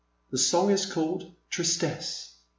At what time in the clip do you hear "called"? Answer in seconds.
0.87-1.31